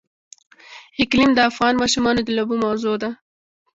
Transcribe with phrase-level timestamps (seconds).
[1.03, 3.09] اقلیم د افغان ماشومانو د لوبو موضوع ده.